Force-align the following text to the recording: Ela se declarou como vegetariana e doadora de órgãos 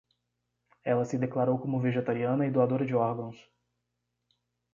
Ela 0.83 1.05
se 1.05 1.15
declarou 1.23 1.57
como 1.59 1.79
vegetariana 1.87 2.43
e 2.47 2.49
doadora 2.49 2.85
de 2.87 2.95
órgãos 2.95 3.37